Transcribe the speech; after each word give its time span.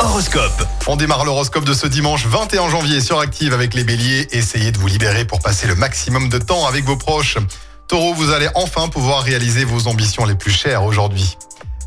Horoscope. 0.00 0.66
On 0.88 0.96
démarre 0.96 1.24
l'horoscope 1.24 1.64
de 1.64 1.72
ce 1.72 1.86
dimanche 1.86 2.26
21 2.26 2.68
janvier 2.68 3.00
sur 3.00 3.20
Active 3.20 3.52
avec 3.52 3.74
les 3.74 3.84
béliers. 3.84 4.26
Essayez 4.32 4.72
de 4.72 4.78
vous 4.78 4.88
libérer 4.88 5.24
pour 5.24 5.38
passer 5.38 5.68
le 5.68 5.76
maximum 5.76 6.28
de 6.28 6.38
temps 6.38 6.66
avec 6.66 6.84
vos 6.84 6.96
proches. 6.96 7.38
Taureau, 7.86 8.12
vous 8.12 8.32
allez 8.32 8.48
enfin 8.56 8.88
pouvoir 8.88 9.22
réaliser 9.22 9.64
vos 9.64 9.86
ambitions 9.86 10.24
les 10.24 10.34
plus 10.34 10.50
chères 10.50 10.82
aujourd'hui. 10.82 11.38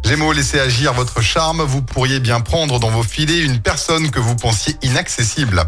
Gémeaux, 0.06 0.32
laissez 0.32 0.58
agir 0.58 0.94
votre 0.94 1.20
charme. 1.20 1.62
Vous 1.62 1.82
pourriez 1.82 2.22
bien 2.22 2.40
prendre 2.40 2.80
dans 2.80 2.91
vos 2.91 3.04
filets 3.04 3.41
une 3.41 3.60
personne 3.60 4.10
que 4.10 4.20
vous 4.20 4.38
pensiez 4.38 4.78
inaccessible. 4.82 5.66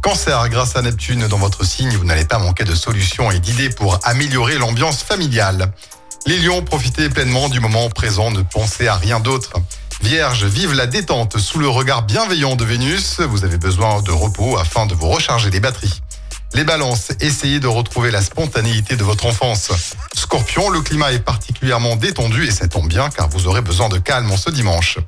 Cancer, 0.00 0.48
grâce 0.48 0.76
à 0.76 0.82
Neptune 0.82 1.26
dans 1.26 1.38
votre 1.38 1.66
signe, 1.66 1.96
vous 1.96 2.04
n'allez 2.04 2.24
pas 2.24 2.38
manquer 2.38 2.62
de 2.62 2.74
solutions 2.76 3.32
et 3.32 3.40
d'idées 3.40 3.70
pour 3.70 3.98
améliorer 4.04 4.58
l'ambiance 4.58 5.02
familiale. 5.02 5.72
Les 6.24 6.38
lions, 6.38 6.62
profitez 6.62 7.08
pleinement 7.08 7.48
du 7.48 7.58
moment 7.58 7.90
présent, 7.90 8.30
ne 8.30 8.42
pensez 8.42 8.86
à 8.86 8.94
rien 8.94 9.18
d'autre. 9.18 9.54
Vierge, 10.02 10.44
vive 10.44 10.74
la 10.74 10.86
détente 10.86 11.38
sous 11.38 11.60
le 11.60 11.68
regard 11.68 12.02
bienveillant 12.02 12.56
de 12.56 12.64
Vénus. 12.64 13.20
Vous 13.20 13.44
avez 13.44 13.56
besoin 13.56 14.02
de 14.02 14.10
repos 14.10 14.58
afin 14.58 14.84
de 14.86 14.94
vous 14.94 15.08
recharger 15.08 15.48
les 15.48 15.60
batteries. 15.60 16.02
Les 16.54 16.64
balances, 16.64 17.12
essayez 17.20 17.60
de 17.60 17.68
retrouver 17.68 18.10
la 18.10 18.20
spontanéité 18.20 18.96
de 18.96 19.04
votre 19.04 19.26
enfance. 19.26 19.70
Scorpion, 20.14 20.70
le 20.70 20.80
climat 20.80 21.12
est 21.12 21.20
particulièrement 21.20 21.94
détendu 21.94 22.44
et 22.44 22.50
ça 22.50 22.66
tombe 22.66 22.88
bien 22.88 23.10
car 23.10 23.28
vous 23.28 23.46
aurez 23.46 23.62
besoin 23.62 23.88
de 23.88 23.98
calme 23.98 24.30
en 24.30 24.36
ce 24.36 24.50
dimanche. 24.50 24.98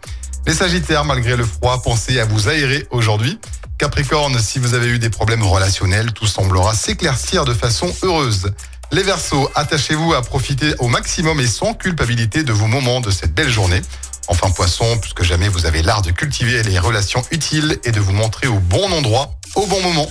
Les 0.47 0.55
Sagittaires, 0.55 1.05
malgré 1.05 1.37
le 1.37 1.45
froid, 1.45 1.83
pensez 1.83 2.21
à 2.21 2.25
vous 2.25 2.49
aérer 2.49 2.87
aujourd'hui. 2.91 3.41
Capricorne, 3.79 4.39
si 4.39 4.61
vous 4.61 4.75
avez 4.75 4.87
eu 4.87 5.01
des 5.01 5.11
problèmes 5.11 5.43
relationnels, 5.43 6.13
tout 6.13 6.29
semblera 6.29 6.73
s'éclaircir 6.73 7.45
de 7.45 7.53
façon 7.53 7.93
heureuse. 8.03 8.53
Les 8.93 9.03
Verseaux, 9.03 9.51
attachez-vous 9.57 10.15
à 10.15 10.23
profiter 10.23 10.75
au 10.79 10.87
maximum 10.87 11.41
et 11.41 11.49
sans 11.49 11.75
culpabilité 11.75 12.45
de 12.45 12.53
vos 12.53 12.69
moments 12.69 13.01
de 13.01 13.11
cette 13.11 13.35
belle 13.35 13.51
journée. 13.51 13.83
Enfin 14.29 14.51
Poisson, 14.51 14.99
plus 14.99 15.13
que 15.13 15.25
jamais 15.25 15.49
vous 15.49 15.67
avez 15.67 15.83
l'art 15.83 16.03
de 16.03 16.11
cultiver 16.11 16.63
les 16.63 16.79
relations 16.79 17.23
utiles 17.31 17.79
et 17.85 17.93
de 17.93 18.01
vous 18.01 18.13
montrer 18.13 18.47
au 18.47 18.59
bon 18.59 18.91
endroit, 18.93 19.35
au 19.55 19.67
bon 19.67 19.81
moment. 19.83 20.11